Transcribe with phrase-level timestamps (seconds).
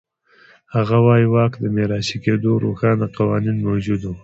[0.75, 4.11] هغه وایي واک د میراثي کېدو روښانه قوانین موجود و.